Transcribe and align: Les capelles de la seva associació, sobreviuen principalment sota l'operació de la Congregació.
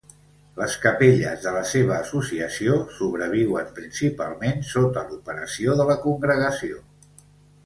Les 0.59 0.75
capelles 0.85 1.35
de 1.43 1.51
la 1.57 1.61
seva 1.71 1.93
associació, 2.05 2.77
sobreviuen 3.01 3.69
principalment 3.77 4.65
sota 4.71 5.05
l'operació 5.13 5.77
de 5.83 5.87
la 5.93 5.99
Congregació. 6.09 6.83